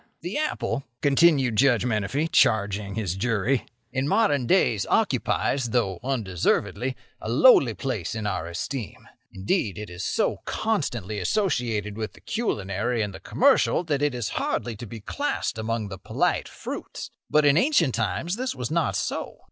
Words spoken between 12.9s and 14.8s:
and the commercial that it is hardly